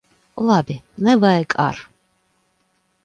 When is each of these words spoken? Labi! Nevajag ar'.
Labi! 0.47 0.77
Nevajag 1.05 1.51
ar'. 1.67 1.83